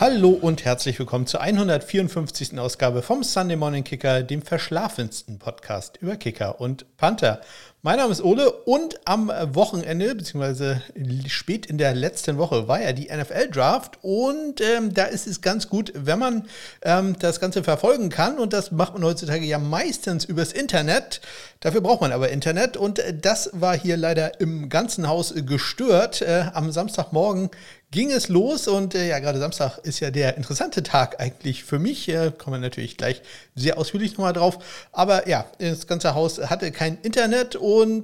[0.00, 2.58] Hallo und herzlich willkommen zur 154.
[2.58, 7.42] Ausgabe vom Sunday Morning Kicker, dem verschlafensten Podcast über Kicker und Panther.
[7.82, 10.82] Mein Name ist Ole und am Wochenende, beziehungsweise
[11.28, 15.70] spät in der letzten Woche, war ja die NFL-Draft und ähm, da ist es ganz
[15.70, 16.46] gut, wenn man
[16.82, 21.22] ähm, das Ganze verfolgen kann und das macht man heutzutage ja meistens übers Internet.
[21.60, 26.20] Dafür braucht man aber Internet und das war hier leider im ganzen Haus gestört.
[26.20, 27.48] Äh, am Samstagmorgen
[27.90, 31.78] ging es los und äh, ja, gerade Samstag ist ja der interessante Tag eigentlich für
[31.78, 32.08] mich.
[32.08, 33.20] Äh, kommen wir natürlich gleich
[33.56, 34.58] sehr ausführlich nochmal drauf.
[34.92, 37.56] Aber ja, das ganze Haus hatte kein Internet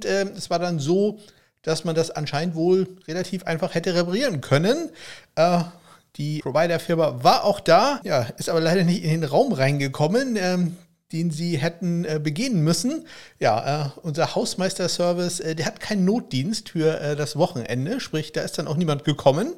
[0.05, 1.19] äh, es war dann so,
[1.61, 4.89] dass man das anscheinend wohl relativ einfach hätte reparieren können.
[5.35, 5.61] Äh,
[6.15, 10.35] die Provider-Firma war auch da, ja, ist aber leider nicht in den Raum reingekommen.
[10.37, 10.77] Ähm,
[11.13, 13.05] den sie hätten äh, begehen müssen.
[13.39, 18.41] Ja, äh, unser Hausmeister-Service, äh, der hat keinen Notdienst für äh, das Wochenende, sprich, da
[18.41, 19.53] ist dann auch niemand gekommen.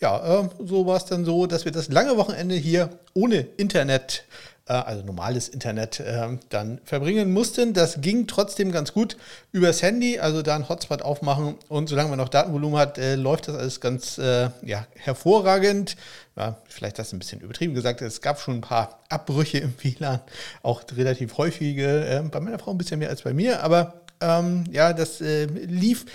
[0.00, 4.24] Ja, äh, so war es dann so, dass wir das lange Wochenende hier ohne Internet
[4.66, 7.72] äh, also normales Internet, äh, dann verbringen mussten.
[7.72, 9.16] Das ging trotzdem ganz gut
[9.50, 13.48] übers Handy, also da ein Hotspot aufmachen und solange man noch Datenvolumen hat, äh, läuft
[13.48, 15.96] das alles ganz ja, hervorragend.
[16.36, 18.02] Ja, vielleicht das ein bisschen übertrieben gesagt.
[18.02, 20.20] Es gab schon ein paar Abbrüche im WLAN,
[20.62, 24.92] auch relativ häufige, bei meiner Frau ein bisschen mehr als bei mir, aber ähm, ja,
[24.92, 26.06] das lief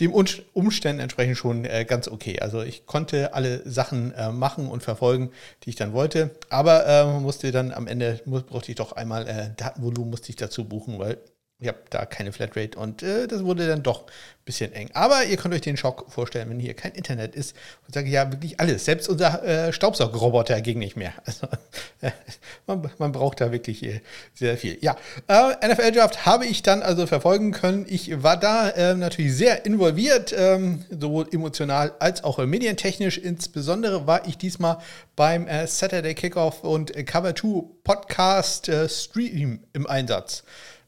[0.00, 2.40] dem Umständen entsprechend schon äh, ganz okay.
[2.40, 5.30] Also ich konnte alle Sachen äh, machen und verfolgen,
[5.62, 9.26] die ich dann wollte, aber äh, musste dann am Ende, muss, brauchte ich doch einmal
[9.26, 11.18] äh, Datenvolumen, musste ich dazu buchen, weil
[11.58, 14.90] ich habe da keine Flatrate und äh, das wurde dann doch ein bisschen eng.
[14.92, 18.30] Aber ihr könnt euch den Schock vorstellen, wenn hier kein Internet ist und sage ja
[18.30, 18.84] wirklich alles.
[18.84, 21.14] Selbst unser äh, Staubsaugerroboter ging nicht mehr.
[21.24, 21.46] Also
[22.02, 22.10] äh,
[22.66, 24.02] man, man, braucht da wirklich äh,
[24.34, 24.76] sehr viel.
[24.82, 24.98] Ja,
[25.28, 27.86] äh, NFL Draft habe ich dann also verfolgen können.
[27.88, 33.16] Ich war da ähm, natürlich sehr involviert, ähm, sowohl emotional als auch medientechnisch.
[33.16, 34.76] Insbesondere war ich diesmal
[35.16, 40.42] beim äh, Saturday Kickoff und Cover 2 Podcast Stream im Einsatz.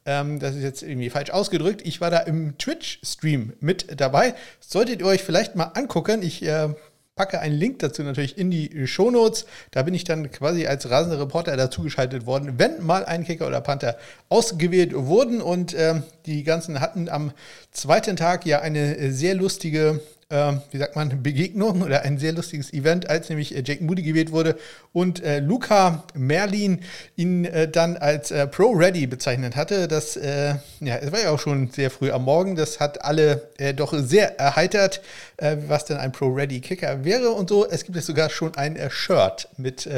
[0.09, 1.83] Ähm, das ist jetzt irgendwie falsch ausgedrückt.
[1.85, 4.35] Ich war da im Twitch-Stream mit dabei.
[4.59, 6.23] Solltet ihr euch vielleicht mal angucken.
[6.23, 6.71] Ich äh,
[7.15, 9.45] packe einen Link dazu natürlich in die Shownotes.
[9.71, 13.61] Da bin ich dann quasi als rasender Reporter dazugeschaltet worden, wenn mal ein Kicker oder
[13.61, 13.99] Panther
[14.31, 15.43] ausgewählt wurden.
[15.43, 17.33] Und äh, die ganzen hatten am
[17.71, 20.01] zweiten Tag ja eine sehr lustige
[20.31, 24.03] äh, wie sagt man, Begegnung oder ein sehr lustiges Event, als nämlich äh, Jake Moody
[24.03, 24.59] gewählt wurde
[24.93, 26.81] und äh, Luca Merlin
[27.17, 29.89] ihn äh, dann als äh, Pro-Ready bezeichnet hatte.
[29.89, 32.57] Das, äh, ja, es war ja auch schon sehr früh am Morgen.
[32.57, 35.01] Das hat alle doch sehr erheitert,
[35.39, 37.69] was denn ein Pro-Ready-Kicker wäre und so.
[37.69, 39.89] Es gibt jetzt sogar schon ein Shirt mit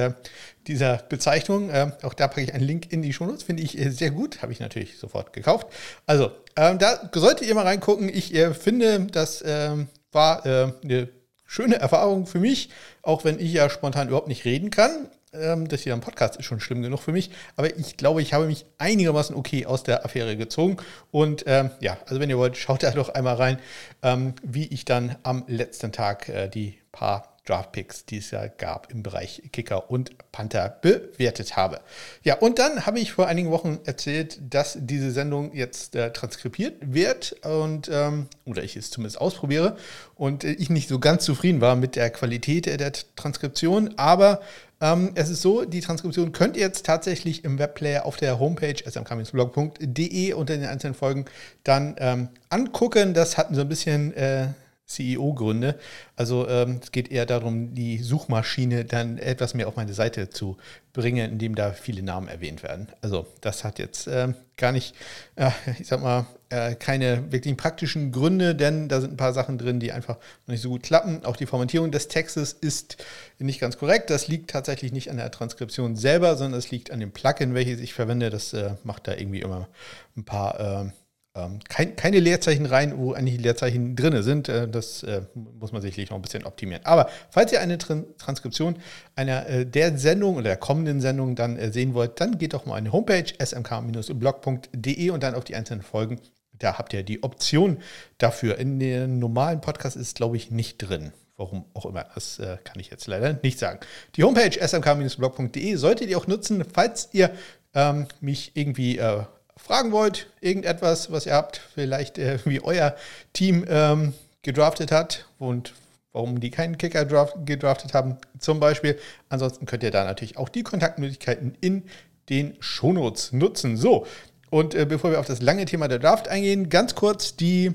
[0.66, 1.70] dieser Bezeichnung.
[1.72, 4.42] Ähm, auch da packe ich einen Link in die Shownotes, finde ich äh, sehr gut.
[4.42, 5.66] Habe ich natürlich sofort gekauft.
[6.06, 8.08] Also, ähm, da solltet ihr mal reingucken.
[8.08, 11.08] Ich äh, finde, das ähm, war äh, eine
[11.46, 12.70] schöne Erfahrung für mich,
[13.02, 15.08] auch wenn ich ja spontan überhaupt nicht reden kann.
[15.32, 18.32] Ähm, das hier am Podcast ist schon schlimm genug für mich, aber ich glaube, ich
[18.34, 20.76] habe mich einigermaßen okay aus der Affäre gezogen.
[21.10, 23.58] Und ähm, ja, also wenn ihr wollt, schaut da doch einmal rein,
[24.02, 28.92] ähm, wie ich dann am letzten Tag äh, die paar Draftpicks, die es ja gab
[28.92, 31.80] im Bereich Kicker und Panther bewertet habe.
[32.22, 36.76] Ja, und dann habe ich vor einigen Wochen erzählt, dass diese Sendung jetzt äh, transkribiert
[36.80, 39.76] wird und ähm, oder ich es zumindest ausprobiere
[40.14, 44.40] und äh, ich nicht so ganz zufrieden war mit der Qualität der Transkription, aber
[44.80, 48.76] ähm, es ist so, die Transkription könnt ihr jetzt tatsächlich im Webplayer auf der Homepage
[48.88, 51.26] smkblog.de unter den einzelnen Folgen
[51.64, 53.12] dann ähm, angucken.
[53.12, 54.48] Das hatten so ein bisschen äh,
[54.90, 55.78] CEO-Gründe.
[56.16, 60.56] Also ähm, es geht eher darum, die Suchmaschine dann etwas mehr auf meine Seite zu
[60.92, 62.88] bringen, indem da viele Namen erwähnt werden.
[63.00, 64.94] Also das hat jetzt äh, gar nicht,
[65.36, 69.56] äh, ich sag mal, äh, keine wirklichen praktischen Gründe, denn da sind ein paar Sachen
[69.56, 71.24] drin, die einfach noch nicht so gut klappen.
[71.24, 72.96] Auch die Formatierung des Textes ist
[73.38, 74.10] nicht ganz korrekt.
[74.10, 77.78] Das liegt tatsächlich nicht an der Transkription selber, sondern es liegt an dem Plugin, welches
[77.78, 78.30] ich verwende.
[78.30, 79.68] Das äh, macht da irgendwie immer
[80.16, 80.92] ein paar
[81.36, 84.48] ähm, kein, keine Leerzeichen rein, wo eigentlich Leerzeichen drin sind.
[84.48, 86.84] Äh, das äh, muss man sicherlich noch ein bisschen optimieren.
[86.84, 88.76] Aber falls ihr eine Tran Transkription
[89.14, 92.66] einer äh, der Sendung oder der kommenden Sendung dann äh, sehen wollt, dann geht doch
[92.66, 96.20] mal eine Homepage smk-blog.de und dann auf die einzelnen Folgen.
[96.52, 97.78] Da habt ihr die Option
[98.18, 98.58] dafür.
[98.58, 101.12] In den normalen Podcast ist, glaube ich, nicht drin.
[101.36, 103.78] Warum auch immer, das äh, kann ich jetzt leider nicht sagen.
[104.16, 107.30] Die Homepage smk-blog.de solltet ihr auch nutzen, falls ihr
[107.72, 109.22] ähm, mich irgendwie äh,
[109.62, 112.96] fragen wollt, irgendetwas, was ihr habt, vielleicht äh, wie euer
[113.32, 115.74] Team ähm, gedraftet hat und
[116.12, 118.98] warum die keinen Kicker draft, gedraftet haben, zum Beispiel.
[119.28, 121.84] Ansonsten könnt ihr da natürlich auch die Kontaktmöglichkeiten in
[122.28, 123.76] den Shownotes nutzen.
[123.76, 124.06] So,
[124.50, 127.72] und äh, bevor wir auf das lange Thema der Draft eingehen, ganz kurz die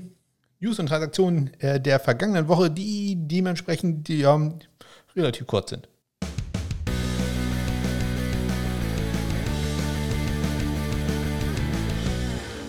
[0.60, 4.58] News und Transaktionen äh, der vergangenen Woche, die dementsprechend die, ähm,
[5.14, 5.88] relativ kurz sind.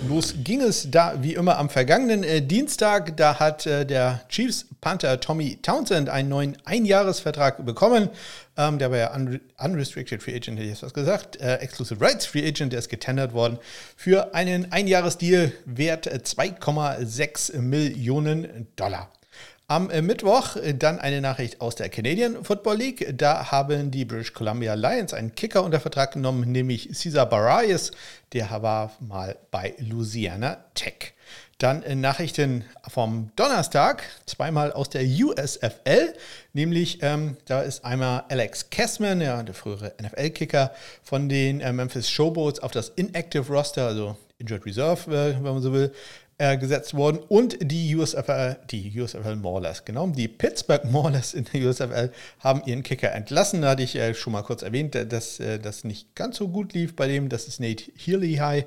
[0.07, 3.17] Los ging es da wie immer am vergangenen äh, Dienstag.
[3.17, 8.09] Da hat äh, der Chiefs Panther Tommy Townsend einen neuen Einjahresvertrag bekommen.
[8.57, 11.39] Ähm, der war ja un Unrestricted Free Agent, hätte ich jetzt was gesagt.
[11.41, 13.59] Äh, Exclusive Rights Free Agent, der ist getendert worden
[13.95, 19.11] für einen Einjahresdeal wert 2,6 äh, Millionen Dollar.
[19.69, 23.13] Am äh, Mittwoch äh, dann eine Nachricht aus der Canadian Football League.
[23.17, 27.91] Da haben die British Columbia Lions einen Kicker unter Vertrag genommen, nämlich Cesar Barrias.
[28.31, 31.11] Der war mal bei Louisiana Tech.
[31.57, 36.13] Dann äh, Nachrichten vom Donnerstag, zweimal aus der USFL,
[36.53, 40.71] nämlich ähm, da ist einmal Alex Kessman, ja, der frühere NFL-Kicker
[41.03, 45.61] von den äh, Memphis Showboats auf das Inactive Roster, also Injured Reserve, äh, wenn man
[45.61, 45.91] so will,
[46.39, 51.67] äh, gesetzt worden und die USFL, die USFL Maulers, genau, die Pittsburgh Maulers in der
[51.67, 53.63] USFL haben ihren Kicker entlassen.
[53.63, 56.73] Da hatte ich äh, schon mal kurz erwähnt, dass äh, das nicht ganz so gut
[56.73, 57.29] lief bei dem.
[57.29, 58.65] Das ist Nate Healy High.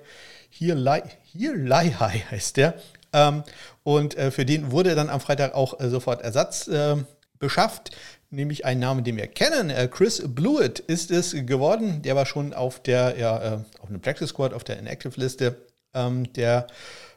[0.50, 2.75] Healy, High heißt der.
[3.12, 3.44] Ähm,
[3.84, 6.96] und äh, für den wurde dann am Freitag auch äh, sofort Ersatz äh,
[7.38, 7.90] beschafft
[8.32, 9.72] nämlich einen Namen, den wir kennen.
[9.90, 12.00] Chris Blewett ist es geworden.
[12.02, 15.56] Der war schon auf der, ja, auf einem Practice Squad, auf der Inactive-Liste.
[15.93, 16.69] Ähm, der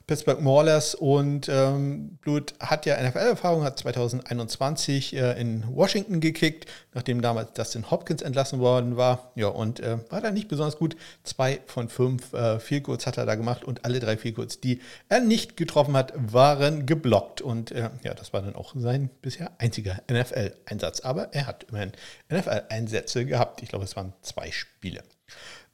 [0.05, 7.21] Pittsburgh Maulers und ähm, Blut hat ja NFL-Erfahrung, hat 2021 äh, in Washington gekickt, nachdem
[7.21, 9.31] damals Dustin Hopkins entlassen worden war.
[9.35, 10.97] Ja, und äh, war da nicht besonders gut.
[11.23, 15.57] Zwei von fünf äh, hat er da gemacht und alle drei Field die er nicht
[15.57, 17.41] getroffen hat, waren geblockt.
[17.41, 21.01] Und äh, ja, das war dann auch sein bisher einziger NFL-Einsatz.
[21.01, 21.94] Aber er hat immerhin
[22.29, 23.61] NFL-Einsätze gehabt.
[23.61, 25.03] Ich glaube, es waren zwei Spiele.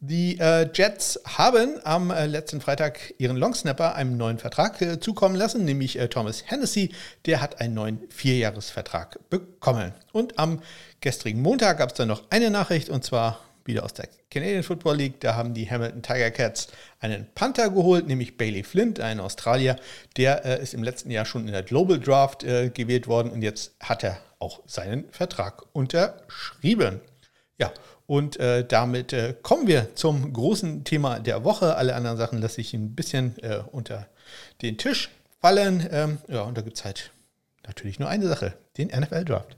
[0.01, 5.35] Die äh, Jets haben am äh, letzten Freitag ihren Longsnapper einem neuen Vertrag äh, zukommen
[5.35, 6.93] lassen, nämlich äh, Thomas Hennessy.
[7.25, 9.91] Der hat einen neuen Vierjahresvertrag bekommen.
[10.13, 10.61] Und am
[11.01, 14.95] gestrigen Montag gab es dann noch eine Nachricht und zwar wieder aus der Canadian Football
[14.95, 15.19] League.
[15.19, 16.69] Da haben die Hamilton Tiger Cats
[17.01, 19.75] einen Panther geholt, nämlich Bailey Flint, ein Australier.
[20.15, 23.41] Der äh, ist im letzten Jahr schon in der Global Draft äh, gewählt worden und
[23.41, 27.01] jetzt hat er auch seinen Vertrag unterschrieben.
[27.57, 27.73] Ja,
[28.09, 31.75] und äh, damit äh, kommen wir zum großen Thema der Woche.
[31.75, 34.07] Alle anderen Sachen lasse ich ein bisschen äh, unter
[34.63, 35.87] den Tisch fallen.
[35.91, 37.11] Ähm, ja, und da gibt es halt
[37.67, 39.55] natürlich nur eine Sache, den NFL Draft.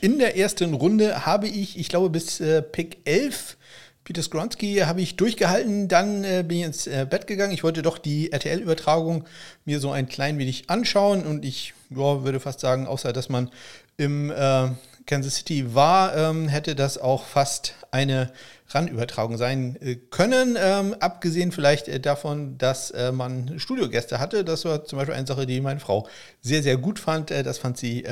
[0.00, 3.56] In der ersten Runde habe ich, ich glaube, bis äh, Pick 11
[4.04, 7.52] Peter Skronsky habe ich durchgehalten, dann äh, bin ich ins äh, Bett gegangen.
[7.52, 9.24] Ich wollte doch die RTL-Übertragung
[9.64, 13.50] mir so ein klein wenig anschauen und ich ja, würde fast sagen, außer dass man
[13.96, 14.68] im äh,
[15.06, 18.30] Kansas City war, ähm, hätte das auch fast eine
[18.68, 20.56] RAN-Übertragung sein äh, können.
[20.58, 24.44] Ähm, abgesehen vielleicht äh, davon, dass äh, man Studiogäste hatte.
[24.44, 26.08] Das war zum Beispiel eine Sache, die meine Frau
[26.40, 27.30] sehr, sehr gut fand.
[27.30, 28.04] das fand sie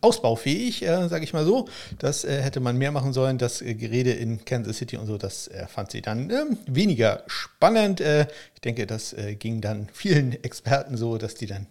[0.00, 1.68] ausbaufähig, äh, sage ich mal so.
[1.98, 3.38] Das äh, hätte man mehr machen sollen.
[3.38, 7.24] Das äh, Gerede in Kansas City und so, das äh, fand sie dann ähm, weniger
[7.26, 8.00] spannend.
[8.00, 11.66] Äh, ich denke, das äh, ging dann vielen Experten so, dass die dann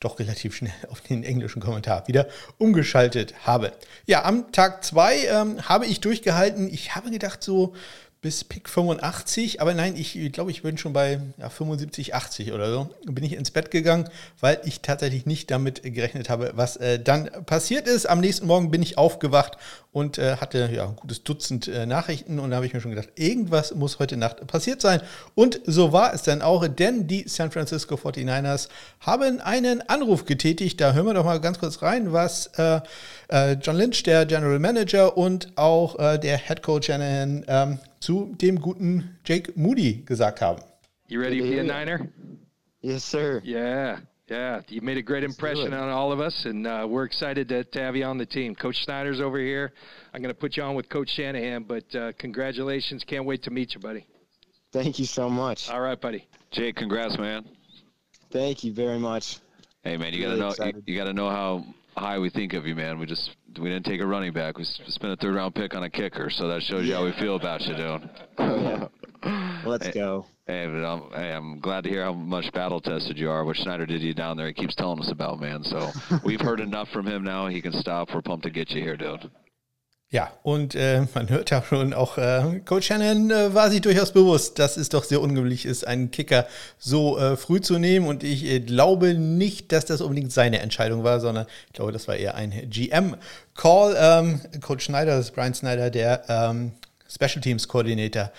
[0.00, 2.26] doch relativ schnell auf den englischen Kommentar wieder
[2.58, 3.70] umgeschaltet haben.
[4.06, 6.68] Ja, am Tag 2 ähm, habe ich durchgehalten.
[6.72, 7.74] Ich habe gedacht, so
[8.22, 12.70] bis Pick 85, aber nein, ich glaube, ich bin schon bei ja, 75, 80 oder
[12.70, 12.90] so.
[13.06, 14.10] Bin ich ins Bett gegangen,
[14.40, 18.04] weil ich tatsächlich nicht damit gerechnet habe, was äh, dann passiert ist.
[18.04, 19.56] Am nächsten Morgen bin ich aufgewacht
[19.92, 22.90] und äh, hatte ja ein gutes Dutzend äh, Nachrichten und da habe ich mir schon
[22.90, 25.00] gedacht, irgendwas muss heute Nacht passiert sein.
[25.34, 28.68] Und so war es dann auch, denn die San Francisco 49ers
[29.00, 30.78] haben einen Anruf getätigt.
[30.78, 32.80] Da hören wir doch mal ganz kurz rein, was äh,
[33.28, 38.34] äh, John Lynch, der General Manager und auch äh, der Head Coach Shanahan ähm, zu
[38.40, 40.62] dem guten Jake Moody gesagt haben.
[41.08, 42.08] You ready to be a Niner?
[42.80, 43.42] Yes, sir.
[43.44, 44.62] Yeah, yeah.
[44.68, 47.80] You made a great impression on all of us, and uh, we're excited to, to,
[47.80, 48.54] have you on the team.
[48.54, 49.72] Coach Snyder's over here.
[50.14, 53.04] I'm going to put you on with Coach Shanahan, but uh, congratulations.
[53.04, 54.06] Can't wait to meet you, buddy.
[54.72, 55.68] Thank you so much.
[55.68, 56.26] All right, buddy.
[56.52, 57.44] Jake, congrats, man.
[58.30, 59.38] Thank you very much.
[59.82, 61.64] Hey, man, you really got to know you, you got to know how
[61.96, 62.98] high we think of you, man.
[62.98, 64.58] We just we didn't take a running back.
[64.58, 67.12] We spent a third round pick on a kicker, so that shows you how we
[67.12, 68.10] feel about you, dude.
[68.38, 68.88] Oh,
[69.24, 69.60] yeah.
[69.66, 70.26] Let's hey, go.
[70.46, 73.58] Hey, but I'm, hey, I'm glad to hear how much battle tested you are, which
[73.58, 74.46] Schneider did you down there.
[74.46, 75.62] He keeps telling us about, man.
[75.62, 75.90] So
[76.24, 77.48] we've heard enough from him now.
[77.48, 78.08] He can stop.
[78.14, 79.30] We're pumped to get you here, dude.
[80.12, 84.10] Ja, und äh, man hört ja schon auch, äh, Coach Shannon äh, war sich durchaus
[84.10, 86.48] bewusst, dass es doch sehr ungewöhnlich ist, einen Kicker
[86.78, 88.08] so äh, früh zu nehmen.
[88.08, 92.08] Und ich äh, glaube nicht, dass das unbedingt seine Entscheidung war, sondern ich glaube, das
[92.08, 93.96] war eher ein GM-Call.
[93.96, 96.72] Ähm, Coach Schneider, das ist Brian Snyder, der ähm,
[97.08, 98.32] Special Teams Koordinator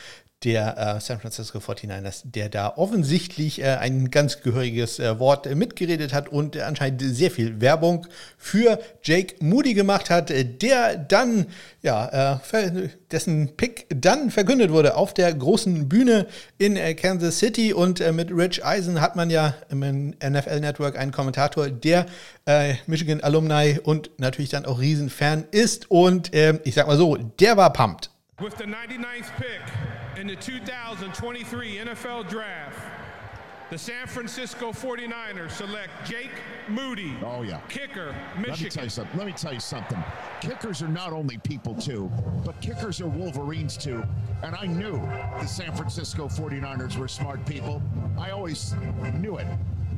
[0.44, 5.54] der äh, San Francisco 49ers, der da offensichtlich äh, ein ganz gehöriges äh, Wort äh,
[5.54, 8.08] mitgeredet hat und anscheinend sehr viel Werbung
[8.38, 11.46] für Jake Moody gemacht hat, äh, der dann,
[11.84, 16.26] ja, äh, dessen Pick dann verkündet wurde auf der großen Bühne
[16.58, 21.70] in Kansas City und mit Rich Eisen hat man ja im NFL Network einen Kommentator,
[21.70, 22.06] der
[22.88, 27.58] Michigan Alumni und natürlich dann auch Riesenfan ist und ähm, ich sag mal so, der
[27.58, 28.12] war pumped.
[28.42, 29.62] With the 99th pick
[30.20, 32.80] in the 2023 NFL Draft,
[33.70, 36.32] the San Francisco 49ers select Jake
[36.68, 37.16] Moody.
[37.24, 37.60] Oh, yeah.
[37.70, 38.50] Kicker, Michigan.
[38.50, 39.18] Let me tell you something.
[39.20, 40.04] Let me tell you something.
[40.42, 42.12] Kickers are not only people, too,
[42.44, 44.04] but kickers are Wolverines, too.
[44.42, 45.00] And I knew
[45.40, 47.80] the San Francisco 49ers were smart people.
[48.20, 48.74] I always
[49.20, 49.46] knew it.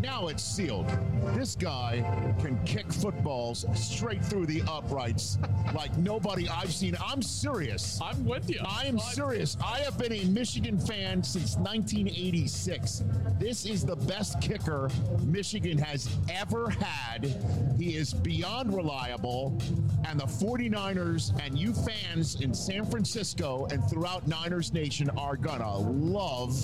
[0.03, 0.85] Now it's sealed.
[1.33, 2.03] This guy
[2.41, 5.37] can kick footballs straight through the uprights
[5.73, 6.97] like nobody I've seen.
[7.01, 8.01] I'm serious.
[8.03, 8.59] I'm with you.
[8.67, 9.55] I am serious.
[9.65, 13.05] I have been a Michigan fan since 1986.
[13.39, 14.89] This is the best kicker
[15.21, 17.33] Michigan has ever had.
[17.79, 19.57] He is beyond reliable.
[20.05, 25.61] And the 49ers and you fans in San Francisco and throughout Niners Nation are going
[25.61, 26.61] to love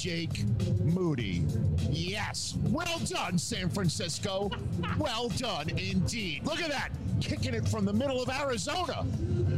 [0.00, 0.44] Jake
[0.82, 1.44] Moody.
[1.90, 2.56] Yes.
[2.68, 4.50] Well done, San Francisco.
[4.98, 6.40] well done indeed.
[6.46, 6.88] Look at that.
[7.20, 9.04] Kicking it from the middle of Arizona.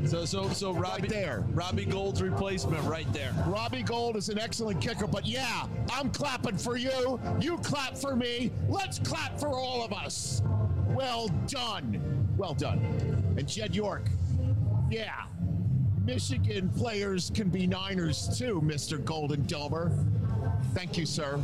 [0.05, 1.45] So, so, so Robbie, right there.
[1.53, 3.33] Robbie Gold's replacement right there.
[3.47, 7.21] Robbie Gold is an excellent kicker, but yeah, I'm clapping for you.
[7.41, 8.51] You clap for me.
[8.69, 10.43] Let's clap for all of us.
[10.89, 12.35] Well done.
[12.37, 12.81] Well done.
[13.39, 14.09] And Jed York.
[14.91, 15.23] Yeah.
[16.05, 19.03] Michigan players can be Niners too, Mr.
[19.05, 20.12] Golden Domer.
[20.75, 21.39] Thank you, sir.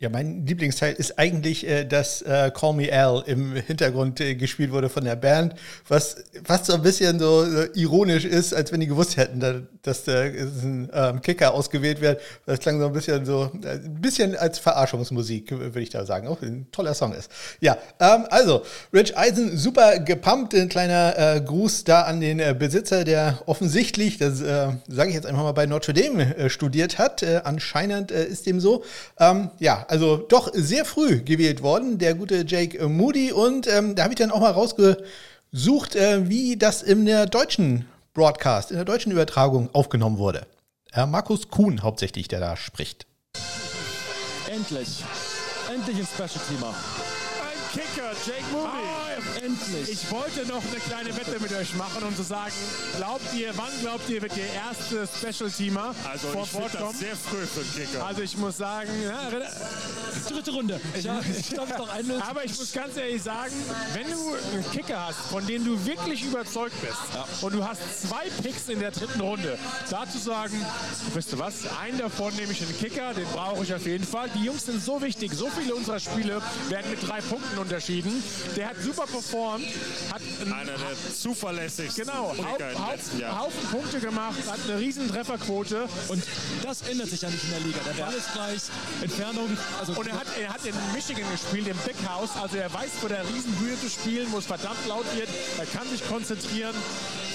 [0.00, 4.70] Ja, mein Lieblingsteil ist eigentlich, äh, dass äh, Call Me Al im Hintergrund äh, gespielt
[4.70, 5.56] wurde von der Band,
[5.88, 9.54] was fast so ein bisschen so äh, ironisch ist, als wenn die gewusst hätten, da,
[9.82, 12.20] dass der ein ähm, Kicker ausgewählt wird.
[12.46, 16.28] Das klang so ein bisschen so, äh, ein bisschen als Verarschungsmusik, würde ich da sagen.
[16.28, 17.28] Auch ein toller Song ist.
[17.58, 18.62] Ja, ähm, also,
[18.94, 20.54] Rich Eisen, super gepumpt.
[20.54, 25.42] Ein kleiner äh, Gruß da an den Besitzer, der offensichtlich, das sage ich jetzt einfach
[25.42, 27.24] mal, bei Notre Dame studiert hat.
[27.24, 28.84] anscheinend ist dem so.
[29.18, 33.32] Ähm, ja, also doch sehr früh gewählt worden, der gute Jake Moody.
[33.32, 37.86] Und ähm, da habe ich dann auch mal rausgesucht, äh, wie das in der deutschen
[38.14, 40.46] Broadcast, in der deutschen Übertragung aufgenommen wurde.
[40.92, 43.06] Äh, Markus Kuhn hauptsächlich, der da spricht.
[44.50, 45.04] Endlich.
[45.72, 46.74] Endlich ein Special-Teamer.
[47.72, 48.68] Kicker, Jake Moody.
[48.68, 49.90] Ah, endlich.
[49.90, 52.52] Ich wollte noch eine kleine Wette mit euch machen und zu sagen,
[52.96, 56.98] glaubt ihr, wann glaubt ihr, wird der erste Special-Teamer also vor Bord kommen?
[56.98, 58.06] sehr früh für den Kicker.
[58.06, 59.30] Also ich muss sagen, ja,
[60.28, 60.80] dritte Runde.
[60.94, 61.06] Ich,
[61.38, 62.22] ich noch einlösen.
[62.22, 63.54] Aber ich muss ganz ehrlich sagen,
[63.92, 67.26] wenn du einen Kicker hast, von dem du wirklich überzeugt bist ja.
[67.42, 69.58] und du hast zwei Picks in der dritten Runde,
[69.90, 70.54] dazu sagen,
[71.14, 74.30] wisst du was, einen davon nehme ich den Kicker, den brauche ich auf jeden Fall.
[74.34, 78.22] Die Jungs sind so wichtig, so viele unserer Spiele werden mit drei Punkten unterschieden.
[78.56, 79.66] Der hat super performt,
[80.12, 86.22] hat einer der zuverlässigsten genau, Haufen, Haufen Punkte gemacht, hat eine riesen Trefferquote und
[86.62, 87.78] das ändert sich ja nicht in der Liga.
[87.86, 88.62] Der Ball ist gleich,
[89.02, 89.56] Entfernung.
[89.78, 92.90] Also und er hat, er hat in Michigan gespielt, im Big House, also er weiß
[93.00, 96.74] vor der Riesenbühne zu spielen, wo es verdammt laut wird, er kann sich konzentrieren.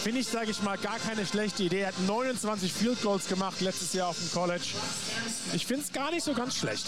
[0.03, 1.79] Finde ich, sage ich mal, gar keine schlechte Idee.
[1.79, 4.65] Er hat 29 Field Goals gemacht letztes Jahr auf dem College.
[5.53, 6.87] Ich finde es gar nicht so ganz schlecht.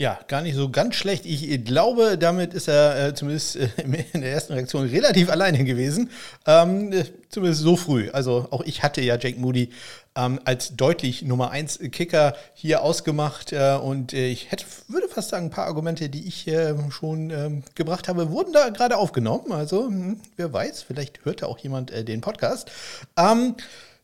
[0.00, 1.26] Ja, gar nicht so ganz schlecht.
[1.26, 3.68] Ich glaube, damit ist er äh, zumindest äh,
[4.14, 6.08] in der ersten Reaktion relativ alleine gewesen.
[6.46, 8.08] Ähm, äh, zumindest so früh.
[8.10, 9.68] Also auch ich hatte ja Jake Moody
[10.16, 13.52] ähm, als deutlich Nummer 1 Kicker hier ausgemacht.
[13.52, 16.50] Äh, und äh, ich hätte, würde fast sagen, ein paar Argumente, die ich
[16.88, 19.52] schon ähm, gebracht habe, wurden da gerade aufgenommen.
[19.52, 22.70] Also hm, wer weiß, vielleicht hörte auch jemand den Podcast.
[23.18, 23.54] Ähm,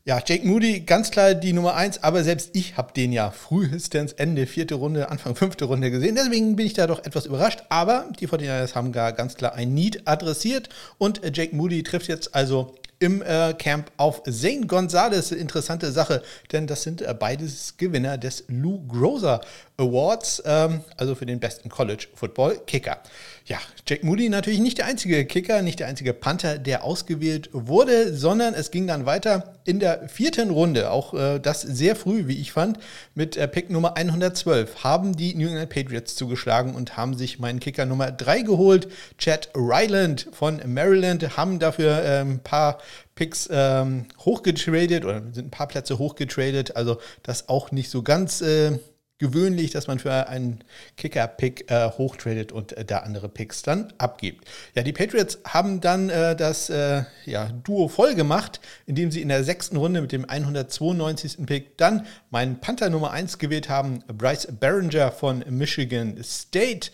[0.07, 4.13] ja, Jake Moody, ganz klar die Nummer eins, aber selbst ich habe den ja frühestens
[4.13, 6.15] Ende vierte Runde, Anfang fünfte Runde gesehen.
[6.15, 7.65] Deswegen bin ich da doch etwas überrascht.
[7.71, 12.37] Aber die 49ers haben gar ganz klar ein Need adressiert und Jake Moody trifft jetzt
[12.37, 15.33] also im äh, Camp auf Zane Gonzalez.
[15.33, 16.23] Interessante Sache,
[16.53, 19.41] denn das sind äh, beides Gewinner des Lou Groza
[19.79, 22.99] Awards, ähm, also für den besten College Football Kicker.
[23.45, 28.15] Ja, Jack Moody natürlich nicht der einzige Kicker, nicht der einzige Panther, der ausgewählt wurde,
[28.15, 32.41] sondern es ging dann weiter in der vierten Runde, auch äh, das sehr früh, wie
[32.41, 32.79] ich fand,
[33.15, 37.61] mit äh, Pick Nummer 112 haben die New England Patriots zugeschlagen und haben sich meinen
[37.61, 38.89] Kicker Nummer 3 geholt.
[39.19, 42.79] Chad Ryland von Maryland haben dafür äh, ein paar
[43.15, 48.41] Picks ähm, hochgetradet oder sind ein paar Plätze hochgetradet, also das auch nicht so ganz
[48.41, 48.79] äh,
[49.19, 50.63] gewöhnlich, dass man für einen
[50.97, 54.47] Kicker-Pick äh, hochtradet und äh, da andere Picks dann abgibt.
[54.75, 59.29] Ja, die Patriots haben dann äh, das äh, ja, Duo voll gemacht, indem sie in
[59.29, 61.47] der sechsten Runde mit dem 192.
[61.47, 66.91] Pick dann meinen Panther Nummer 1 gewählt haben, Bryce Barringer von Michigan State.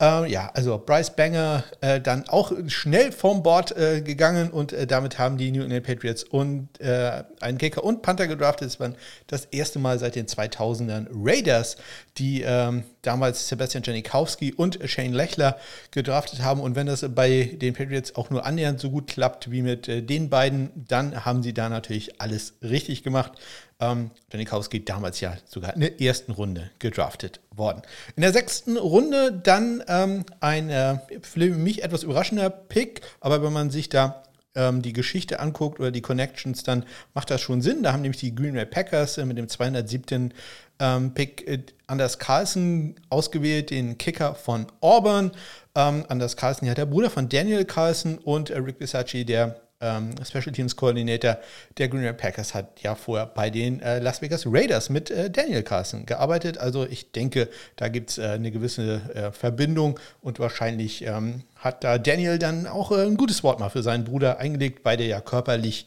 [0.00, 4.86] Äh, ja, also Bryce Banger äh, dann auch schnell vom Board äh, gegangen und äh,
[4.86, 8.68] damit haben die New England Patriots und äh, einen Kicker und Panther gedraftet.
[8.68, 8.92] Das war
[9.26, 11.76] das erste Mal seit den 2000ern Raiders,
[12.18, 15.58] die ähm, damals Sebastian Janikowski und Shane Lechler
[15.90, 16.60] gedraftet haben.
[16.60, 20.02] Und wenn das bei den Patriots auch nur annähernd so gut klappt wie mit äh,
[20.02, 23.32] den beiden, dann haben sie da natürlich alles richtig gemacht.
[23.78, 27.82] Ähm, Janikowski damals ja sogar in der ersten Runde gedraftet worden.
[28.16, 33.52] In der sechsten Runde dann ähm, ein äh, für mich etwas überraschender Pick, aber wenn
[33.52, 34.22] man sich da
[34.56, 36.84] ähm, die Geschichte anguckt oder die Connections, dann
[37.14, 37.82] macht das schon Sinn.
[37.82, 40.32] Da haben nämlich die Green Bay Packers äh, mit dem 207.
[40.78, 45.32] Ähm, Pick äh, Anders Carlson ausgewählt, den Kicker von Auburn.
[45.74, 50.52] Ähm, Anders Carlson, ja, der Bruder von Daniel Carlson und Rick Bisacci, der ähm, Special
[50.52, 51.38] Teams Coordinator
[51.76, 55.30] der Green Bay Packers hat ja vorher bei den äh, Las Vegas Raiders mit äh,
[55.30, 56.58] Daniel Carson gearbeitet.
[56.58, 61.84] Also ich denke, da gibt es äh, eine gewisse äh, Verbindung und wahrscheinlich ähm, hat
[61.84, 65.86] da Daniel dann auch ein gutes Wort mal für seinen Bruder eingelegt, beide ja körperlich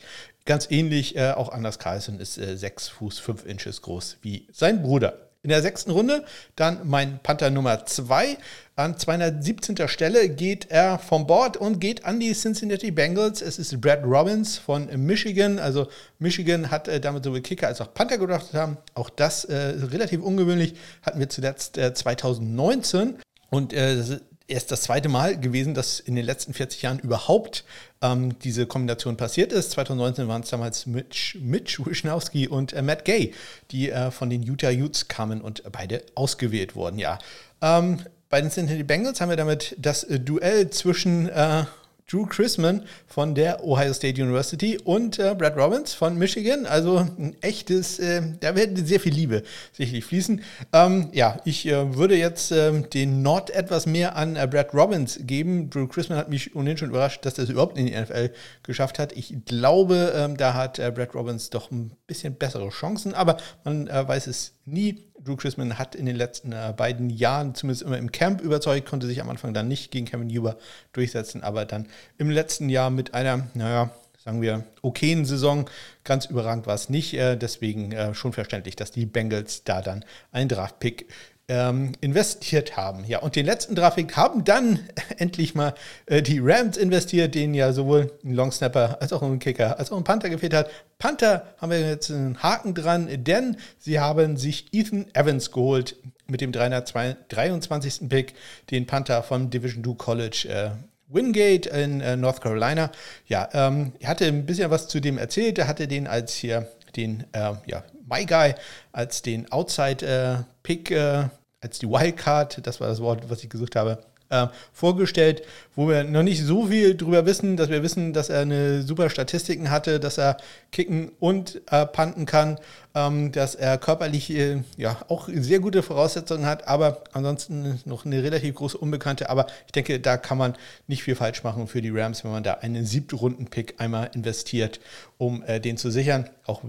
[0.50, 1.16] ganz ähnlich.
[1.16, 5.30] Äh, auch Anders Carlson ist äh, 6 Fuß 5 Inches groß wie sein Bruder.
[5.42, 6.26] In der sechsten Runde
[6.58, 8.38] dann mein Panther Nummer 2.
[8.76, 9.88] An 217.
[9.88, 13.42] Stelle geht er vom Board und geht an die Cincinnati Bengals.
[13.42, 15.60] Es ist Brad Robbins von Michigan.
[15.60, 15.88] Also
[16.18, 18.78] Michigan hat äh, damit sowohl Kicker als auch Panther gedraftet haben.
[18.96, 20.74] Auch das äh, relativ ungewöhnlich.
[21.04, 23.20] Hatten wir zuletzt äh, 2019.
[23.52, 27.64] Und äh, erst das zweite Mal gewesen, dass in den letzten 40 Jahren überhaupt
[28.02, 29.72] ähm, diese Kombination passiert ist.
[29.72, 33.34] 2019 waren es damals Mitch, Mitch Wischnowski und äh, Matt Gay,
[33.72, 37.00] die äh, von den Utah Utes kamen und beide ausgewählt wurden.
[37.00, 37.20] Ja,
[37.62, 41.66] ähm, bei den Cincinnati Bengals haben wir damit das äh, Duell zwischen äh,
[42.10, 46.66] Drew Chrisman von der Ohio State University und äh, Brad Robbins von Michigan.
[46.66, 50.42] Also ein echtes, äh, da wird sehr viel Liebe sicherlich fließen.
[50.74, 55.20] Ähm, ja, ich äh, würde jetzt ähm, den Nord etwas mehr an äh, Brad Robbins
[55.24, 55.70] geben.
[55.70, 58.32] Drew Chrisman hat mich ohnehin schon überrascht, dass er es überhaupt in die NFL
[58.64, 59.14] geschafft hat.
[59.14, 63.88] Ich glaube, ähm, da hat äh, Brad Robbins doch ein bisschen bessere Chancen, aber man
[63.88, 65.04] äh, weiß es nie.
[65.22, 69.08] Drew Chrisman hat in den letzten äh, beiden Jahren zumindest immer im Camp überzeugt, konnte
[69.08, 70.58] sich am Anfang dann nicht gegen Kevin Huber
[70.94, 73.92] durchsetzen, aber dann im letzten Jahr mit einer, naja,
[74.24, 75.70] sagen wir, okayen Saison,
[76.04, 77.14] ganz überragend war es nicht.
[77.14, 81.08] Äh, deswegen äh, schon verständlich, dass die Bengals da dann einen Draftpick
[81.50, 83.04] ähm, investiert haben.
[83.06, 84.80] Ja, und den letzten Draftpick haben dann
[85.18, 85.74] endlich mal
[86.06, 89.98] äh, die Rams investiert, denen ja sowohl ein Longsnapper als auch ein Kicker als auch
[89.98, 90.70] ein Panther gefehlt hat.
[91.00, 95.96] Panther haben wir jetzt einen Haken dran, denn sie haben sich Ethan Evans geholt
[96.28, 98.08] mit dem 323.
[98.08, 98.36] Pick,
[98.70, 100.48] den Panther vom Division 2 College.
[100.48, 100.70] Äh,
[101.12, 102.92] Wingate in äh, North Carolina.
[103.26, 105.58] Ja, ähm, er hatte ein bisschen was zu dem erzählt.
[105.58, 108.54] Er hatte den als hier den äh, ja, My Guy
[108.92, 111.24] als den Outside-Pick äh,
[111.62, 115.44] als die Wildcard, das war das Wort, was ich gesucht habe, äh, vorgestellt,
[115.76, 119.10] wo wir noch nicht so viel drüber wissen, dass wir wissen, dass er eine super
[119.10, 120.38] Statistiken hatte, dass er
[120.72, 122.60] kicken und äh, panten kann,
[122.96, 128.24] ähm, dass er körperlich äh, ja auch sehr gute Voraussetzungen hat, aber ansonsten noch eine
[128.24, 129.30] relativ große Unbekannte.
[129.30, 130.54] Aber ich denke, da kann man
[130.88, 134.80] nicht viel falsch machen für die Rams, wenn man da einen siebten Runden-Pick einmal investiert,
[135.18, 136.30] um äh, den zu sichern.
[136.46, 136.64] Auch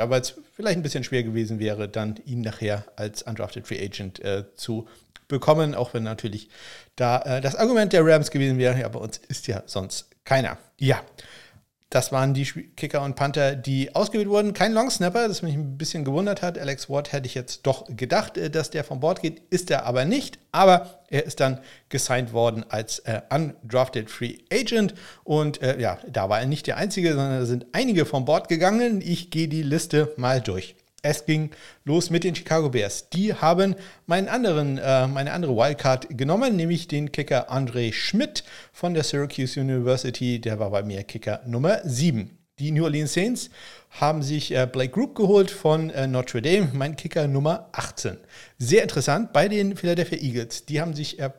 [0.00, 3.84] ja, weil es vielleicht ein bisschen schwer gewesen wäre, dann ihn nachher als Undrafted Free
[3.84, 4.88] Agent äh, zu
[5.28, 6.48] bekommen, auch wenn natürlich
[6.96, 10.56] da äh, das Argument der Rams gewesen wäre, ja, bei uns ist ja sonst keiner.
[10.78, 11.02] Ja,
[11.90, 14.54] das waren die Kicker und Panther, die ausgewählt wurden.
[14.54, 16.56] Kein Longsnapper, das mich ein bisschen gewundert hat.
[16.56, 19.42] Alex Ward hätte ich jetzt doch gedacht, äh, dass der vom Bord geht.
[19.50, 20.38] Ist er aber nicht.
[20.52, 24.94] Aber er ist dann gesigned worden als äh, undrafted Free Agent.
[25.24, 28.48] Und äh, ja, da war er nicht der Einzige, sondern da sind einige vom Bord
[28.48, 29.00] gegangen.
[29.00, 30.76] Ich gehe die Liste mal durch.
[31.02, 31.50] Es ging
[31.84, 33.08] los mit den Chicago Bears.
[33.10, 33.74] Die haben
[34.06, 39.60] meinen anderen, äh, meine andere Wildcard genommen, nämlich den Kicker André Schmidt von der Syracuse
[39.60, 40.40] University.
[40.40, 42.36] Der war bei mir Kicker Nummer 7.
[42.58, 43.48] Die New Orleans Saints
[43.88, 48.18] haben sich äh, Blake Group geholt von äh, Notre Dame, mein Kicker Nummer 18.
[48.58, 50.66] Sehr interessant bei den Philadelphia Eagles.
[50.66, 51.30] Die haben sich äh,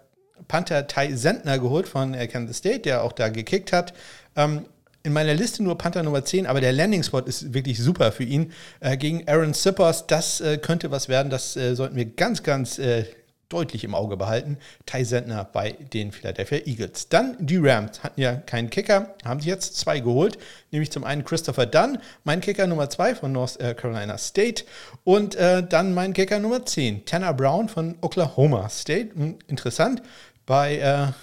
[0.47, 3.93] Panther Ty Sentner geholt von äh, Kansas State, der auch da gekickt hat.
[4.35, 4.65] Ähm,
[5.03, 8.51] in meiner Liste nur Panther Nummer 10, aber der Landing-Spot ist wirklich super für ihn.
[8.79, 11.29] Äh, gegen Aaron Sippers, das äh, könnte was werden.
[11.29, 13.05] Das äh, sollten wir ganz, ganz äh,
[13.51, 14.57] deutlich im Auge behalten.
[14.85, 17.09] Ty Sentner bei den Philadelphia Eagles.
[17.09, 20.37] Dann die Rams hatten ja keinen Kicker, haben sich jetzt zwei geholt,
[20.71, 24.63] nämlich zum einen Christopher Dunn, mein Kicker Nummer 2 von North äh, Carolina State
[25.03, 29.09] und äh, dann mein Kicker Nummer 10, Tanner Brown von Oklahoma State.
[29.15, 30.01] Hm, interessant,
[30.45, 31.13] bei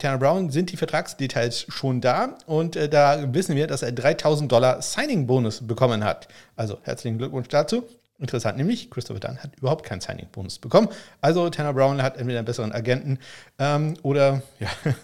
[0.00, 4.50] Tanner Brown sind die Vertragsdetails schon da und äh, da wissen wir, dass er 3000
[4.50, 6.26] Dollar Signing-Bonus bekommen hat.
[6.56, 7.84] Also herzlichen Glückwunsch dazu.
[8.18, 10.88] Interessant nämlich, Christopher Dunn hat überhaupt keinen Signing-Bonus bekommen.
[11.20, 13.18] Also Tanner Brown hat entweder einen besseren Agenten
[13.58, 14.68] ähm, oder ja,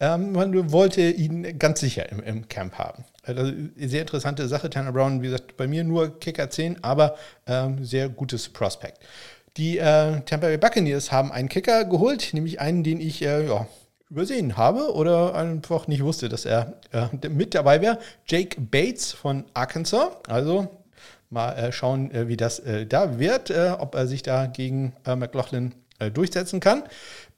[0.00, 3.04] ähm, man wollte ihn ganz sicher im, im Camp haben.
[3.24, 4.70] Also, sehr interessante Sache.
[4.70, 9.00] Tanner Brown, wie gesagt, bei mir nur Kicker 10, aber ähm, sehr gutes Prospect.
[9.56, 13.66] Die äh, Tampa Bay Buccaneers haben einen Kicker geholt, nämlich einen, den ich äh, ja,
[14.08, 17.98] übersehen habe oder einfach nicht wusste, dass er äh, mit dabei wäre.
[18.26, 20.10] Jake Bates von Arkansas.
[20.28, 20.68] Also
[21.30, 24.94] mal äh, schauen, äh, wie das äh, da wird, äh, ob er sich da gegen
[25.04, 25.74] äh, McLaughlin
[26.12, 26.82] durchsetzen kann.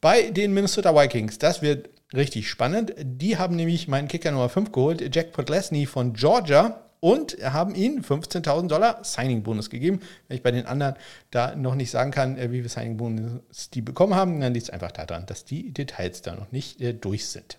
[0.00, 2.92] Bei den Minnesota Vikings, das wird richtig spannend.
[2.98, 8.02] Die haben nämlich meinen Kicker Nummer 5 geholt, Jack Podlesny von Georgia und haben ihnen
[8.02, 10.00] 15.000 Dollar Signing-Bonus gegeben.
[10.26, 10.94] Wenn ich bei den anderen
[11.30, 14.92] da noch nicht sagen kann, wie viel Signing-Bonus die bekommen haben, dann liegt es einfach
[14.92, 17.58] daran, dass die Details da noch nicht äh, durch sind.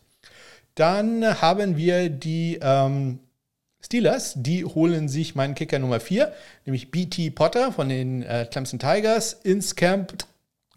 [0.75, 3.19] Dann haben wir die ähm,
[3.81, 6.33] Steelers, die holen sich meinen Kicker Nummer 4,
[6.65, 10.13] nämlich BT Potter von den äh, Clemson Tigers ins Camp.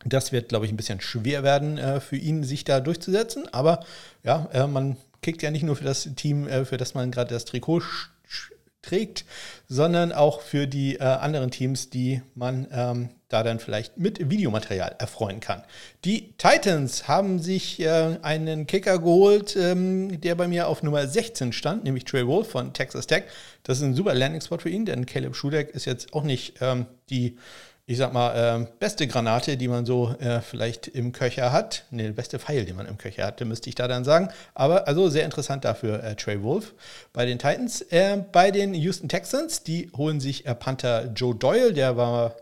[0.04, 3.52] Das wird, glaube ich, ein bisschen schwer werden äh, für ihn, sich da durchzusetzen.
[3.52, 3.84] Aber
[4.24, 7.32] ja, äh, man kickt ja nicht nur für das Team, äh, für das man gerade
[7.32, 7.82] das Trikot
[8.82, 9.24] trägt,
[9.68, 14.96] sondern auch für die äh, anderen Teams, die man ähm, da dann vielleicht mit Videomaterial
[14.98, 15.62] erfreuen kann.
[16.04, 21.52] Die Titans haben sich äh, einen Kicker geholt, ähm, der bei mir auf Nummer 16
[21.52, 23.24] stand, nämlich Trey Wolf von Texas Tech.
[23.62, 26.86] Das ist ein super Landing-Spot für ihn, denn Caleb Schudeck ist jetzt auch nicht ähm,
[27.08, 27.38] die
[27.92, 31.84] ich sag mal, äh, beste Granate, die man so äh, vielleicht im Köcher hat.
[31.90, 34.30] Ne, beste Pfeil, den man im Köcher hatte, müsste ich da dann sagen.
[34.54, 36.72] Aber also sehr interessant dafür äh, Trey Wolf
[37.12, 37.82] bei den Titans.
[37.82, 42.36] Äh, bei den Houston Texans, die holen sich äh, Panther Joe Doyle, der war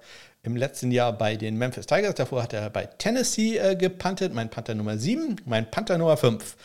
[0.45, 2.15] im letzten Jahr bei den Memphis Tigers.
[2.15, 4.33] Davor hat er bei Tennessee äh, gepantet.
[4.33, 6.57] Mein Panther Nummer 7, mein Panther Nummer 5.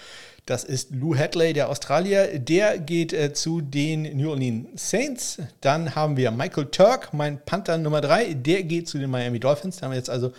[0.46, 2.38] Das ist Lou Hadley, der Australier.
[2.38, 5.40] Der geht äh, zu den New Orleans Saints.
[5.62, 8.36] Dann haben wir Michael Turk, mein Panther Nummer 3.
[8.36, 9.78] Der geht zu den Miami Dolphins.
[9.78, 10.34] Da haben wir jetzt also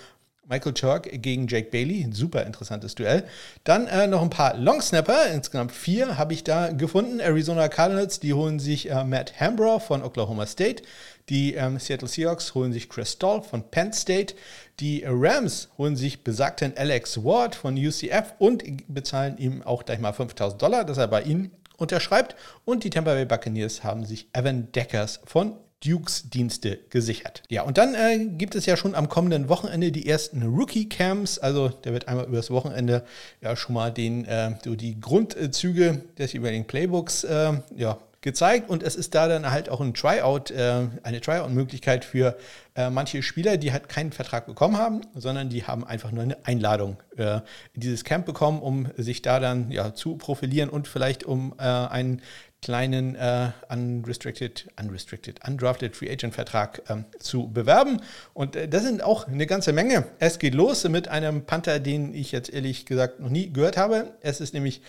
[0.48, 2.04] Michael Turk gegen Jake Bailey.
[2.04, 3.24] Ein super interessantes Duell.
[3.64, 5.26] Dann äh, noch ein paar Longsnapper.
[5.32, 7.18] Insgesamt vier habe ich da gefunden.
[7.18, 10.84] Arizona Cardinals, die holen sich äh, Matt Hambrough von Oklahoma State.
[11.28, 14.34] Die ähm, Seattle Seahawks holen sich Chris Stoll von Penn State.
[14.78, 20.12] Die Rams holen sich besagten Alex Ward von UCF und bezahlen ihm auch gleich mal
[20.12, 22.36] 5000 Dollar, dass er bei ihnen unterschreibt.
[22.64, 27.42] Und die Tampa Bay Buccaneers haben sich Evan Deckers von Dukes Dienste gesichert.
[27.50, 31.38] Ja, und dann äh, gibt es ja schon am kommenden Wochenende die ersten Rookie-Camps.
[31.38, 33.04] Also der wird einmal übers Wochenende
[33.42, 38.82] ja schon mal den, äh, so die Grundzüge des jeweiligen Playbooks äh, ja, gezeigt und
[38.82, 42.36] es ist da dann halt auch ein Tryout, äh, eine Tryout-Möglichkeit für
[42.74, 46.44] äh, manche Spieler, die halt keinen Vertrag bekommen haben, sondern die haben einfach nur eine
[46.44, 47.36] Einladung äh,
[47.72, 51.62] in dieses Camp bekommen, um sich da dann ja zu profilieren und vielleicht um äh,
[51.62, 52.20] einen
[52.62, 58.00] kleinen äh, unrestricted, unrestricted, undrafted Free Agent Vertrag ähm, zu bewerben.
[58.34, 60.04] Und äh, das sind auch eine ganze Menge.
[60.18, 64.14] Es geht los mit einem Panther, den ich jetzt ehrlich gesagt noch nie gehört habe.
[64.20, 64.82] Es ist nämlich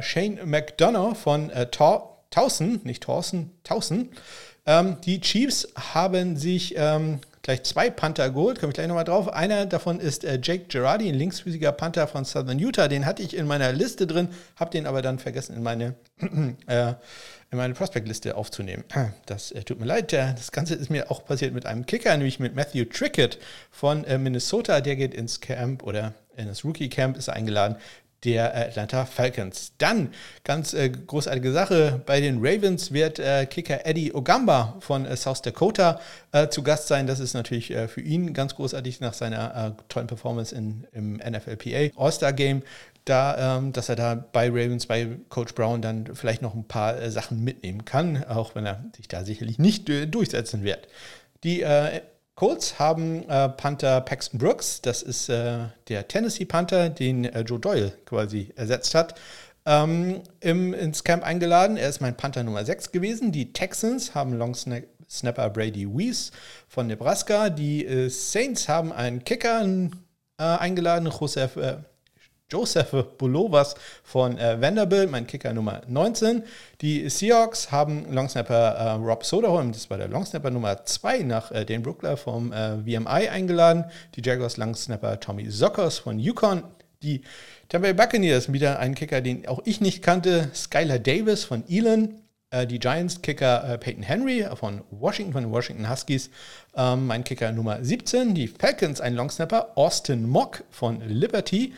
[0.00, 4.10] Shane McDonough von äh, Tor Tausen, nicht Thorsten, Tausen.
[4.66, 9.32] Ähm, die Chiefs haben sich ähm, gleich zwei Panther geholt, komme ich gleich nochmal drauf.
[9.32, 12.88] Einer davon ist äh, Jake Girardi, ein linksfüßiger Panther von Southern Utah.
[12.88, 15.94] Den hatte ich in meiner Liste drin, habe den aber dann vergessen in meine,
[16.66, 16.88] äh,
[17.50, 18.84] in meine Prospect-Liste aufzunehmen.
[19.24, 20.12] Das äh, tut mir leid.
[20.12, 23.38] Das Ganze ist mir auch passiert mit einem Kicker, nämlich mit Matthew Trickett
[23.70, 24.82] von äh, Minnesota.
[24.82, 27.76] Der geht ins Camp oder in das Rookie-Camp, ist eingeladen
[28.24, 29.72] der Atlanta Falcons.
[29.78, 30.12] Dann,
[30.44, 35.42] ganz äh, großartige Sache, bei den Ravens wird äh, Kicker Eddie Ogamba von äh, South
[35.42, 36.00] Dakota
[36.32, 37.06] äh, zu Gast sein.
[37.06, 41.16] Das ist natürlich äh, für ihn ganz großartig nach seiner äh, tollen Performance in, im
[41.16, 42.62] NFLPA All-Star Game.
[43.04, 47.08] Da, ähm, dass er da bei Ravens, bei Coach Brown dann vielleicht noch ein paar
[47.08, 50.88] Sachen mitnehmen kann, auch wenn er sich da sicherlich nicht durchsetzen wird.
[51.44, 51.64] Die
[52.36, 57.58] Colts haben äh, Panther Paxton Brooks, das ist äh, der Tennessee Panther, den äh, Joe
[57.58, 59.18] Doyle quasi ersetzt hat,
[59.64, 61.78] ähm, im, ins Camp eingeladen.
[61.78, 63.32] Er ist mein Panther Nummer 6 gewesen.
[63.32, 66.30] Die Texans haben Long Snapper Brady Weiss
[66.68, 67.48] von Nebraska.
[67.48, 69.66] Die äh, Saints haben einen Kicker
[70.38, 71.78] äh, eingeladen, Josef äh,
[72.48, 76.44] Joseph Bulovas von äh, Vanderbilt, mein Kicker Nummer 19.
[76.80, 81.64] Die Seahawks haben Longsnapper äh, Rob Soderholm, das war der Longsnapper Nummer 2 nach äh,
[81.64, 83.86] Dan Brookler vom äh, VMI eingeladen.
[84.14, 86.62] Die Jaguars Longsnapper Tommy Sockers von Yukon.
[87.02, 87.22] Die
[87.68, 92.14] Tampa Bay Buccaneers, wieder ein Kicker, den auch ich nicht kannte, Skylar Davis von Elon.
[92.50, 96.30] Äh, die Giants-Kicker äh, Peyton Henry von Washington, von den Washington Huskies,
[96.76, 98.34] ähm, mein Kicker Nummer 17.
[98.34, 101.74] Die Falcons, ein Longsnapper, Austin Mock von Liberty.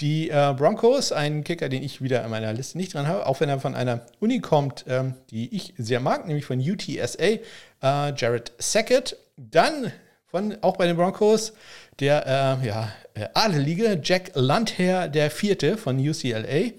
[0.00, 3.40] Die äh, Broncos, ein Kicker, den ich wieder in meiner Liste nicht dran habe, auch
[3.40, 7.40] wenn er von einer Uni kommt, ähm, die ich sehr mag, nämlich von UTSA, äh,
[7.82, 9.16] Jared Sackett.
[9.36, 9.92] Dann
[10.26, 11.52] von, auch bei den Broncos,
[11.98, 16.70] der äh, ja, äh, Adelige Jack Landher, der vierte von UCLA.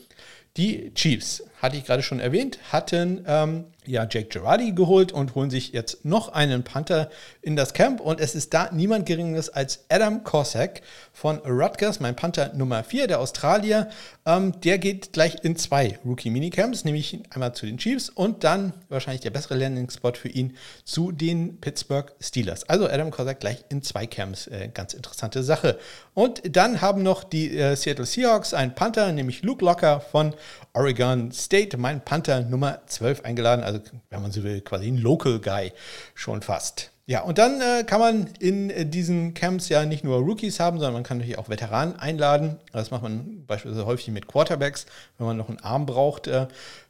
[0.56, 5.50] Die Chiefs, hatte ich gerade schon erwähnt, hatten ähm, ja Jake Girardi geholt und holen
[5.50, 7.10] sich jetzt noch einen Panther
[7.42, 8.00] in das Camp.
[8.00, 13.08] Und es ist da niemand Geringeres als Adam Cossack von Rutgers, mein Panther Nummer 4,
[13.08, 13.90] der Australier.
[14.26, 19.22] Ähm, der geht gleich in zwei Rookie-Minicamps, nämlich einmal zu den Chiefs und dann wahrscheinlich
[19.22, 22.70] der bessere Landing-Spot für ihn zu den Pittsburgh Steelers.
[22.70, 24.48] Also Adam Cossack gleich in zwei Camps.
[24.48, 25.80] Äh, ganz interessante Sache.
[26.14, 30.36] Und dann haben noch die äh, Seattle Seahawks einen Panther, nämlich Luke Locker von
[30.74, 33.64] Oregon State, mein Panther Nummer 12 eingeladen.
[33.64, 35.72] Also, wenn man so will, quasi ein Local Guy
[36.16, 36.92] schon fast.
[37.10, 40.78] Ja, und dann äh, kann man in äh, diesen Camps ja nicht nur Rookies haben,
[40.78, 42.60] sondern man kann natürlich auch Veteranen einladen.
[42.72, 44.86] Das macht man beispielsweise häufig mit Quarterbacks,
[45.18, 46.28] wenn man noch einen Arm braucht.
[46.28, 46.46] Äh,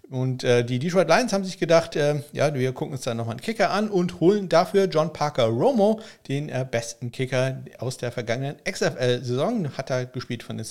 [0.09, 3.35] und äh, die Detroit Lions haben sich gedacht, äh, ja, wir gucken uns dann nochmal
[3.35, 8.11] einen Kicker an und holen dafür John Parker Romo, den äh, besten Kicker aus der
[8.11, 9.77] vergangenen XFL-Saison.
[9.77, 10.65] Hat er gespielt von den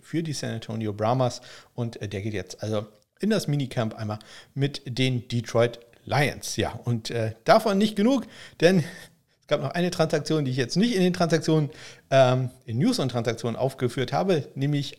[0.00, 1.40] für die San Antonio Brahmas
[1.74, 2.86] und der geht jetzt also
[3.22, 4.18] in das Minicamp einmal
[4.54, 6.56] mit den Detroit Lions.
[6.56, 8.26] Ja, und äh, davon nicht genug,
[8.60, 8.80] denn
[9.40, 11.70] es gab noch eine Transaktion, die ich jetzt nicht in den Transaktionen,
[12.10, 14.98] ähm, in News und Transaktionen aufgeführt habe, nämlich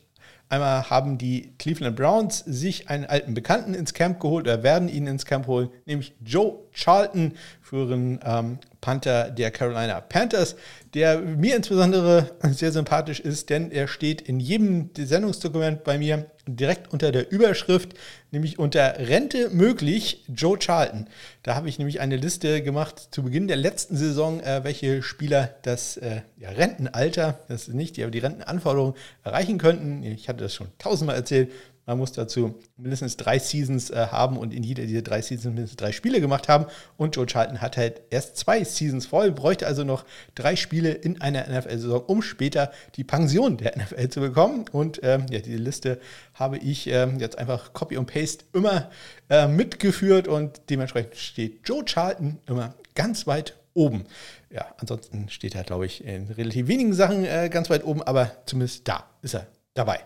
[0.49, 5.07] Einmal haben die Cleveland Browns sich einen alten Bekannten ins Camp geholt oder werden ihn
[5.07, 10.55] ins Camp holen, nämlich Joe Charlton, früheren ähm, Panther der Carolina Panthers,
[10.93, 16.91] der mir insbesondere sehr sympathisch ist, denn er steht in jedem Sendungsdokument bei mir direkt
[16.91, 17.93] unter der Überschrift,
[18.31, 21.07] nämlich unter Rente möglich Joe Charlton.
[21.41, 25.55] Da habe ich nämlich eine Liste gemacht zu Beginn der letzten Saison, äh, welche Spieler
[25.61, 30.03] das äh, ja, Rentenalter, das ist nicht, die aber die Rentenanforderungen erreichen könnten.
[30.03, 31.51] Ich hatte das schon tausendmal erzählt.
[31.85, 35.77] Man muss dazu mindestens drei Seasons äh, haben und in jeder dieser drei Seasons mindestens
[35.77, 36.65] drei Spiele gemacht haben.
[36.95, 41.21] Und Joe Charlton hat halt erst zwei Seasons voll, bräuchte also noch drei Spiele in
[41.21, 44.65] einer NFL-Saison, um später die Pension der NFL zu bekommen.
[44.71, 45.99] Und ähm, ja, diese Liste
[46.33, 48.89] habe ich ähm, jetzt einfach Copy und Paste immer
[49.29, 54.05] äh, mitgeführt und dementsprechend steht Joe Charlton immer ganz weit oben.
[54.49, 58.31] Ja, ansonsten steht er, glaube ich, in relativ wenigen Sachen äh, ganz weit oben, aber
[58.45, 59.99] zumindest da ist er dabei.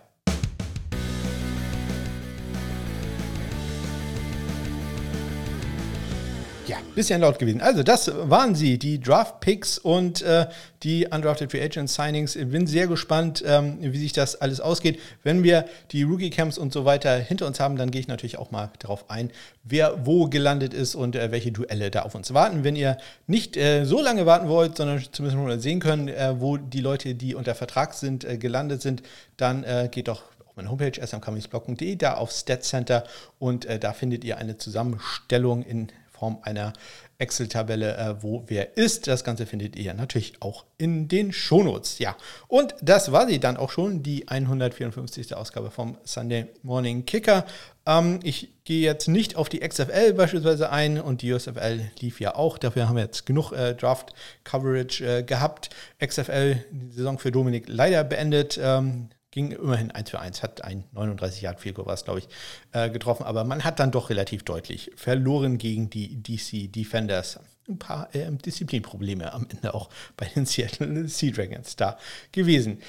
[6.68, 7.62] Ja, bisschen laut gewesen.
[7.62, 10.48] Also, das waren sie, die Draft Picks und äh,
[10.84, 12.36] die Undrafted Free Agent Signings.
[12.36, 15.00] Ich bin sehr gespannt, ähm, wie sich das alles ausgeht.
[15.24, 18.38] Wenn wir die Rookie Camps und so weiter hinter uns haben, dann gehe ich natürlich
[18.38, 19.32] auch mal darauf ein,
[19.64, 22.66] wer wo gelandet ist und äh, welche Duelle da auf uns warten.
[22.66, 26.58] Wenn ihr nicht äh, so lange warten wollt, sondern zumindest mal sehen können, äh, wo
[26.58, 29.04] die Leute, die unter Vertrag sind, äh, gelandet sind,
[29.38, 30.24] dann äh, geht doch
[30.58, 33.04] meine Homepage smcomicsblog.de, da auf Stat Center
[33.40, 36.74] und äh, da findet ihr eine Zusammenstellung in Form einer
[37.20, 39.08] Excel-Tabelle, äh, wo wer ist.
[39.08, 42.00] Das Ganze findet ihr natürlich auch in den Shownotes.
[42.00, 42.16] Ja,
[42.48, 45.36] und das war sie dann auch schon, die 154.
[45.36, 47.46] Ausgabe vom Sunday Morning Kicker.
[47.86, 52.36] Ähm, ich gehe jetzt nicht auf die XFL beispielsweise ein und die USFL lief ja
[52.36, 52.58] auch.
[52.58, 55.70] Dafür haben wir jetzt genug äh, Draft-Coverage äh, gehabt.
[56.06, 58.60] XFL, die Saison für Dominik leider beendet.
[58.62, 62.28] Ähm, ging immerhin 1 für 1, hat ein 39 Yard Field Goal was, glaube ich,
[62.72, 67.40] äh, getroffen, aber man hat dann doch relativ deutlich verloren gegen die DC Defenders.
[67.70, 72.00] Ein paar äh, Disziplinprobleme am Ende auch bei den Seattle Sea Dragons da
[72.32, 72.82] gewesen.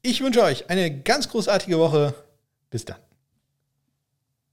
[0.00, 2.14] Ich wünsche euch eine ganz großartige Woche.
[2.70, 3.05] Bis dann.